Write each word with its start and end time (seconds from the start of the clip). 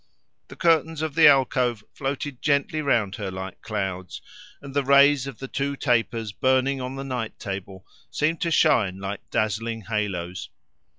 The 0.47 0.55
curtains 0.55 1.03
of 1.03 1.13
the 1.13 1.27
alcove 1.27 1.83
floated 1.93 2.41
gently 2.41 2.81
round 2.81 3.17
her 3.17 3.29
like 3.29 3.61
clouds, 3.61 4.19
and 4.59 4.73
the 4.73 4.83
rays 4.83 5.27
of 5.27 5.37
the 5.37 5.47
two 5.47 5.75
tapers 5.75 6.31
burning 6.31 6.81
on 6.81 6.95
the 6.95 7.03
night 7.03 7.37
table 7.37 7.85
seemed 8.09 8.41
to 8.41 8.49
shine 8.49 8.97
like 8.97 9.29
dazzling 9.29 9.81
halos. 9.83 10.49